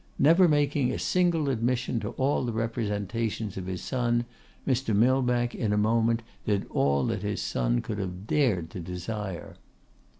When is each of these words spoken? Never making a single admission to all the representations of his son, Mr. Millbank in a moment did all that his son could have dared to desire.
Never 0.17 0.47
making 0.47 0.91
a 0.91 0.97
single 0.97 1.47
admission 1.47 1.99
to 1.99 2.09
all 2.13 2.43
the 2.43 2.51
representations 2.51 3.55
of 3.55 3.67
his 3.67 3.83
son, 3.83 4.25
Mr. 4.67 4.95
Millbank 4.95 5.53
in 5.53 5.71
a 5.71 5.77
moment 5.77 6.23
did 6.43 6.65
all 6.71 7.05
that 7.05 7.21
his 7.21 7.39
son 7.39 7.81
could 7.83 7.99
have 7.99 8.25
dared 8.25 8.71
to 8.71 8.79
desire. 8.79 9.57